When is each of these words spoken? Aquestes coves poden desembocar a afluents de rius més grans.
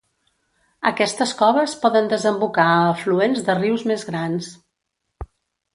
Aquestes 0.89 1.33
coves 1.41 1.75
poden 1.83 2.09
desembocar 2.15 2.67
a 2.79 2.89
afluents 2.97 3.45
de 3.51 3.59
rius 3.61 3.87
més 3.93 4.09
grans. 4.13 4.51